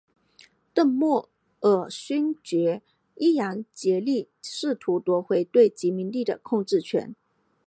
[0.73, 1.29] 邓莫
[1.59, 2.81] 尔勋爵
[3.17, 7.13] 依旧竭力试图夺回对殖民地的控制权。